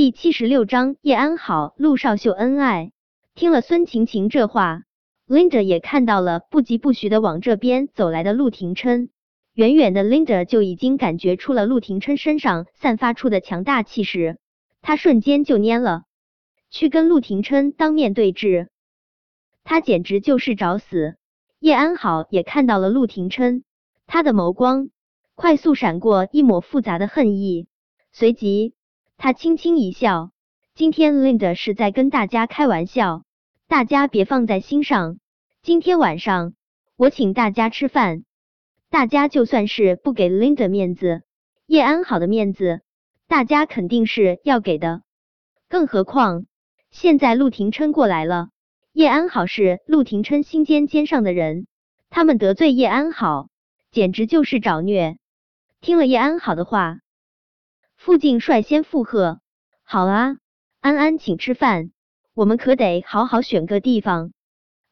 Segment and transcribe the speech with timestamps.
[0.00, 2.90] 第七十六章叶安好、陆少秀恩爱。
[3.34, 4.84] 听了孙晴晴这话
[5.28, 9.10] ，Linda 也看到了不疾不徐的往这边走来的陆廷琛。
[9.52, 14.38] 远远的，Linda 就已经感觉出了陆廷琛身上散发出的强大气势，
[14.80, 16.04] 他瞬间就蔫了，
[16.70, 18.70] 去跟陆廷琛当面对质，
[19.64, 21.16] 他简直就是找死。
[21.58, 23.64] 叶安好也看到了陆廷琛，
[24.06, 24.88] 他的眸光
[25.34, 27.68] 快速闪过一抹复杂的恨意，
[28.12, 28.72] 随即。
[29.22, 30.30] 他轻轻一笑，
[30.74, 33.24] 今天 Linda 是在跟大家开玩笑，
[33.68, 35.18] 大家别放在心上。
[35.60, 36.54] 今天晚上
[36.96, 38.24] 我请大家吃饭，
[38.88, 41.20] 大家就算是不给 Linda 面子，
[41.66, 42.80] 叶安好的面子，
[43.28, 45.02] 大家肯定是要给的。
[45.68, 46.46] 更何况
[46.90, 48.48] 现在陆廷琛过来了，
[48.94, 51.66] 叶安好是陆廷琛心尖尖上的人，
[52.08, 53.50] 他们得罪叶安好，
[53.90, 55.18] 简直就是找虐。
[55.82, 57.00] 听了叶安好的话。
[58.00, 59.42] 傅静率先附和
[59.84, 60.38] ：“好啊，
[60.80, 61.90] 安安请吃饭，
[62.32, 64.32] 我们可得好好选个地方。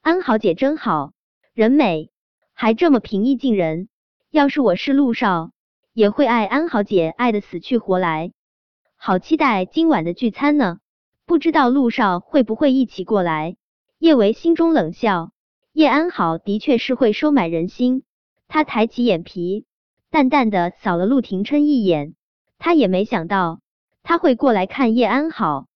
[0.02, 1.12] 安好姐真好，
[1.54, 2.10] 人美，
[2.52, 3.88] 还这么平易近人。
[4.30, 5.52] 要是我是陆少，
[5.94, 8.32] 也会爱安好姐爱的死去活来。
[8.94, 10.78] 好期待今晚的聚餐呢，
[11.24, 13.56] 不知道陆少会不会一起过来？”
[13.98, 15.30] 叶维心中冷笑：
[15.72, 18.02] 叶安好的确是会收买人心。
[18.48, 19.64] 他抬起眼皮，
[20.10, 22.12] 淡淡的扫了陆廷琛一眼。
[22.58, 23.60] 他也没想到
[24.02, 25.66] 他会过来看叶安好，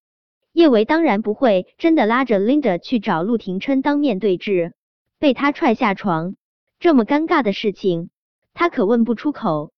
[0.53, 4.75] 叶维当然不会真的拉着 Linda 去找陆廷琛当面对质，
[5.19, 6.35] 被他踹下床，
[6.79, 8.11] 这么尴尬的事情
[8.53, 9.73] 他可问不出口。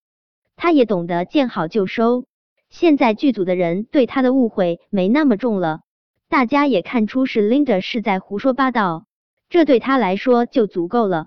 [0.56, 2.27] 他也懂得见好就收，
[2.70, 5.80] 现在剧组的人对他的误会没那么重了，
[6.28, 9.06] 大家也看出是 Linda 是在胡说八道，
[9.48, 11.27] 这对他来说就足够了。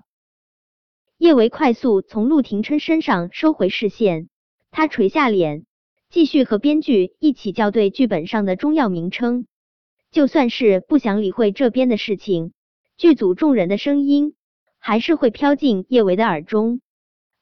[1.18, 4.28] 叶维快速从陆廷琛身上收回视线，
[4.70, 5.64] 他垂下脸。
[6.10, 9.46] 继续和编剧一起校对剧本上的中药名称，
[10.10, 12.52] 就算是不想理会这边的事情，
[12.96, 14.34] 剧组众人的声音
[14.78, 16.80] 还是会飘进叶维的耳中。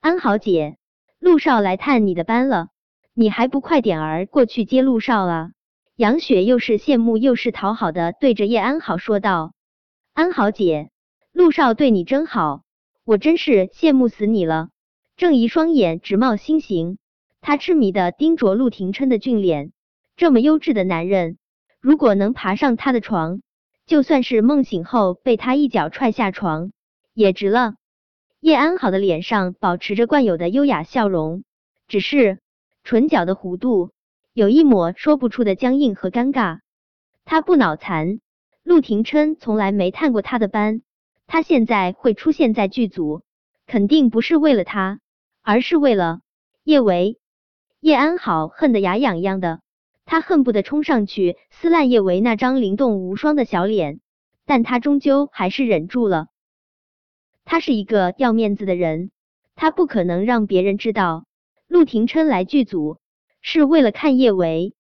[0.00, 0.78] 安好姐，
[1.20, 2.68] 陆少来探你的班了，
[3.14, 5.50] 你还不快点儿过去接陆少啊？
[5.94, 9.54] 杨雪又是羡慕又是讨好的对着叶安好说道
[10.12, 10.90] ：“安好姐，
[11.32, 12.64] 陆少对你真好，
[13.04, 14.70] 我真是羡慕死你了。”
[15.16, 16.98] 郑怡双眼直冒星星。
[17.46, 19.70] 他痴迷的盯着陆廷琛的俊脸，
[20.16, 21.38] 这么优质的男人，
[21.78, 23.40] 如果能爬上他的床，
[23.86, 26.72] 就算是梦醒后被他一脚踹下床，
[27.14, 27.74] 也值了。
[28.40, 31.44] 叶安好的脸上保持着惯有的优雅笑容，
[31.86, 32.40] 只是
[32.82, 33.92] 唇角的弧度
[34.32, 36.58] 有一抹说不出的僵硬和尴尬。
[37.24, 38.18] 他不脑残，
[38.64, 40.82] 陆廷琛从来没探过他的班，
[41.28, 43.22] 他现在会出现在剧组，
[43.68, 44.98] 肯定不是为了他，
[45.42, 46.22] 而是为了
[46.64, 47.20] 叶维。
[47.86, 49.60] 叶安好恨得牙痒痒的，
[50.06, 54.00] 他恨不得冲上去撕烂叶维那张灵动无双的小脸，
[54.44, 56.26] 但他终究还是忍住了。
[57.44, 59.12] 他是一个要面子的人，
[59.54, 61.26] 他不可能让别人知道
[61.68, 62.98] 陆廷琛来剧组
[63.40, 64.74] 是为了看叶维。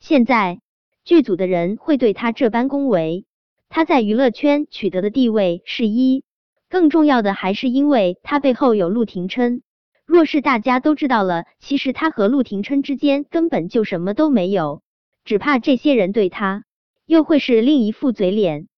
[0.00, 0.62] 现在
[1.04, 3.26] 剧组的人会对他这般恭维，
[3.68, 6.24] 他在娱乐圈取得的地位是一，
[6.70, 9.60] 更重要的还是因为他背后有陆廷琛。
[10.08, 14.80] 若是大家都知道了，其实他和陆廷琛之间根本就什么都没有，
[15.22, 16.64] 只怕这些人对他
[17.04, 18.68] 又会是另一副嘴脸。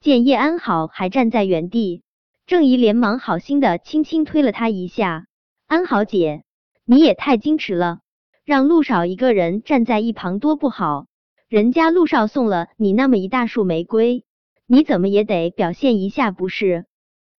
[0.00, 2.02] 见叶安好还站在原地，
[2.46, 5.24] 郑怡连忙好心的轻轻推了他一下
[5.66, 6.44] ：“安好姐，
[6.84, 8.00] 你也太矜持了，
[8.44, 11.06] 让陆少一个人站在一旁多不好。
[11.48, 14.26] 人家陆少送了你那么一大束玫瑰，
[14.66, 16.84] 你怎么也得表现一下不是？”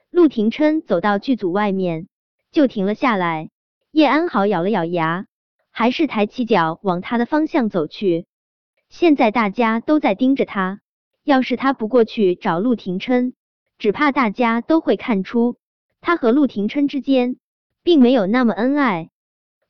[0.09, 2.07] 陆廷琛走到剧组外面。
[2.57, 3.51] 就停了下来，
[3.91, 5.27] 叶安好咬了咬牙，
[5.69, 8.25] 还是抬起脚往他的方向走去。
[8.89, 10.79] 现在大家都在盯着他，
[11.23, 13.35] 要是他不过去找陆廷琛，
[13.77, 15.57] 只怕大家都会看出
[16.01, 17.37] 他和陆廷琛之间
[17.83, 19.11] 并没有那么恩爱。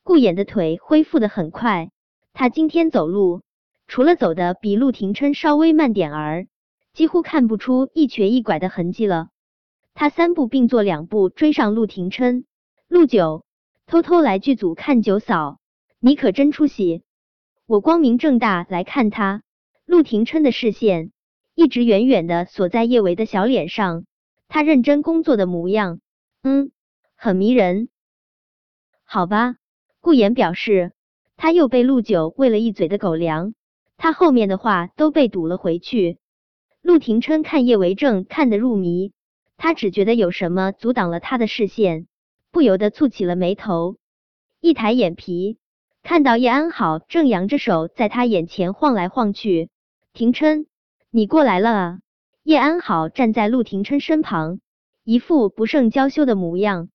[0.01, 1.91] 顾衍的腿恢复的很快，
[2.31, 3.41] 他今天走路
[3.85, 6.47] 除了走的比陆廷琛稍微慢点儿，
[6.93, 9.27] 几乎看不出一瘸一拐的痕迹了。
[9.93, 12.45] 他三步并作两步追上陆廷琛。
[12.87, 13.43] 陆九
[13.85, 15.59] 偷偷来剧组看九嫂，
[15.99, 17.03] 你可真出息！
[17.65, 19.43] 我光明正大来看他。
[19.85, 21.11] 陆廷琛的视线
[21.53, 24.05] 一直远远的锁在叶维的小脸上，
[24.47, 25.99] 他认真工作的模样，
[26.43, 26.71] 嗯，
[27.17, 27.89] 很迷人。
[29.03, 29.57] 好吧，
[29.99, 30.93] 顾言表示
[31.35, 33.53] 他又被陆九喂了一嘴的狗粮，
[33.97, 36.19] 他后面的话都被堵了回去。
[36.81, 39.11] 陆廷琛看叶维正看得入迷，
[39.57, 42.07] 他只觉得有什么阻挡了他的视线。
[42.51, 43.97] 不由得蹙起了眉头，
[44.59, 45.57] 一抬眼皮，
[46.03, 49.69] 看到叶安好正扬着手在他眼前晃来晃去，
[50.13, 50.65] 廷琛，
[51.11, 51.99] 你过来了啊！
[52.43, 54.59] 叶安好站在陆廷琛身旁，
[55.03, 56.89] 一副不胜娇羞的模样，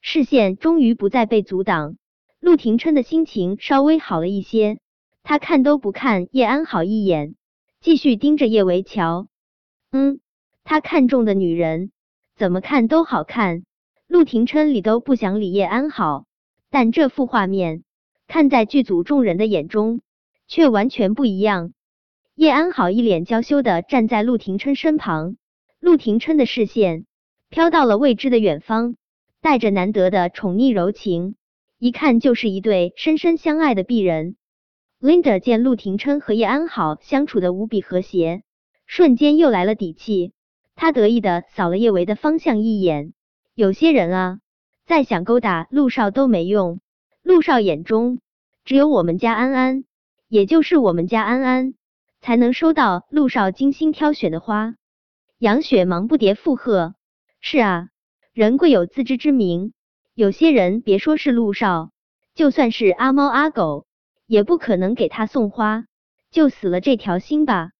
[0.00, 1.96] 视线终于不再被阻挡。
[2.38, 4.78] 陆廷琛的心情稍微好了一些，
[5.22, 7.34] 他看都不看叶安好一眼，
[7.80, 9.26] 继续盯着叶维乔。
[9.90, 10.20] 嗯，
[10.62, 11.90] 他看中的女人
[12.36, 13.64] 怎么看都好看。
[14.14, 16.26] 陆廷琛理都不想理叶安好，
[16.70, 17.82] 但这幅画面
[18.28, 20.02] 看在剧组众人的眼中
[20.46, 21.72] 却完全不一样。
[22.36, 25.36] 叶安好一脸娇羞的站在陆廷琛身旁，
[25.80, 27.06] 陆廷琛的视线
[27.50, 28.94] 飘到了未知的远方，
[29.40, 31.34] 带着难得的宠溺柔情，
[31.80, 34.36] 一看就是一对深深相爱的璧人。
[35.00, 38.44] Linda 见陆廷琛和叶安好相处的无比和谐，
[38.86, 40.30] 瞬间又来了底气，
[40.76, 43.12] 他得意的扫了叶维的方向一眼。
[43.56, 44.40] 有些人啊，
[44.84, 46.80] 再想勾搭陆少都没用。
[47.22, 48.18] 陆少眼中
[48.64, 49.84] 只有我们家安安，
[50.28, 51.74] 也就是我们家安安
[52.20, 54.74] 才能收到陆少精心挑选的花。
[55.38, 56.96] 杨雪忙不迭附和
[57.40, 57.90] ：“是啊，
[58.32, 59.72] 人贵有自知之明。
[60.14, 61.92] 有些人别说是陆少，
[62.34, 63.86] 就算是阿猫阿狗，
[64.26, 65.84] 也不可能给他送花，
[66.32, 67.70] 就死了这条心吧。”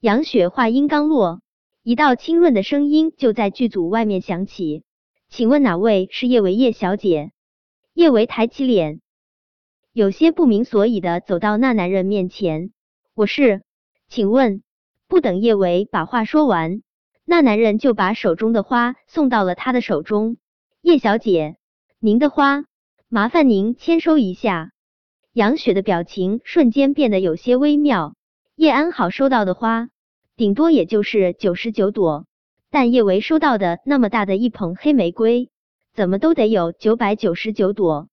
[0.00, 1.42] 杨雪话音刚落，
[1.82, 4.82] 一道清润的声音就在剧组外面响起。
[5.30, 7.30] 请问哪位是叶维叶小姐？
[7.94, 9.00] 叶维抬起脸，
[9.92, 12.72] 有些不明所以的走到那男人面前。
[13.14, 13.62] 我是，
[14.08, 14.64] 请问。
[15.06, 16.82] 不等叶维把话说完，
[17.24, 20.36] 那男人就把手中的花送到了他的手中。
[20.82, 21.56] 叶小姐，
[22.00, 22.64] 您的花，
[23.08, 24.72] 麻烦您签收一下。
[25.32, 28.16] 杨雪的表情瞬间变得有些微妙。
[28.56, 29.90] 叶安好收到的花，
[30.34, 32.26] 顶多也就是九十九朵。
[32.70, 35.50] 但叶维收到的那么大的一捧黑玫瑰，
[35.92, 38.08] 怎么都得有九百九十九朵，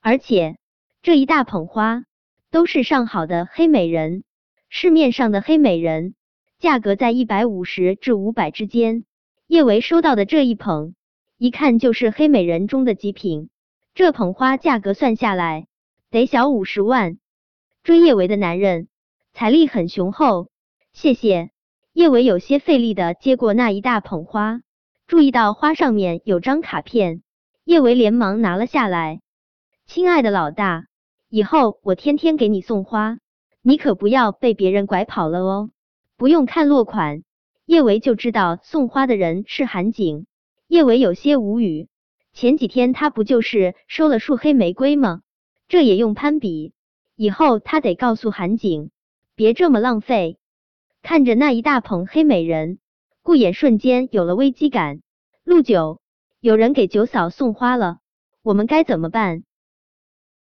[0.00, 0.56] 而且
[1.02, 2.04] 这一大捧花
[2.50, 4.24] 都是上好的黑美人，
[4.70, 6.14] 市面上的黑美人
[6.58, 9.04] 价格在一百五十至五百之间，
[9.46, 10.94] 叶维收到的这一捧，
[11.36, 13.50] 一看就是黑美人中的极品，
[13.94, 15.66] 这捧花价格算下来
[16.10, 17.18] 得小五十万。
[17.82, 18.88] 追叶维的男人
[19.34, 20.48] 财力很雄厚，
[20.92, 21.50] 谢谢。
[21.92, 24.60] 叶维有些费力的接过那一大捧花，
[25.08, 27.22] 注意到花上面有张卡片，
[27.64, 29.20] 叶维连忙拿了下来。
[29.86, 30.86] 亲爱的老大，
[31.28, 33.18] 以后我天天给你送花，
[33.60, 35.70] 你可不要被别人拐跑了哦。
[36.16, 37.24] 不用看落款，
[37.66, 40.26] 叶维就知道送花的人是韩景。
[40.68, 41.88] 叶维有些无语，
[42.32, 45.22] 前几天他不就是收了束黑玫瑰吗？
[45.66, 46.72] 这也用攀比？
[47.16, 48.90] 以后他得告诉韩景，
[49.34, 50.38] 别这么浪费。
[51.02, 52.78] 看着那一大捧黑美人，
[53.22, 55.00] 顾衍瞬间有了危机感。
[55.44, 56.00] 陆九，
[56.40, 57.98] 有人给九嫂送花了，
[58.42, 59.42] 我们该怎么办？